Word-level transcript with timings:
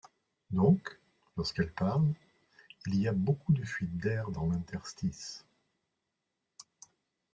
Donc, 0.49 0.99
lorsqu'elle 1.37 1.71
parle, 1.71 2.11
il 2.87 2.95
y 2.99 3.07
a 3.07 3.11
beaucoup 3.13 3.53
de 3.53 3.63
fuites 3.63 3.97
d'air 3.99 4.31
dans 4.31 4.47
l'interstice. 4.47 5.45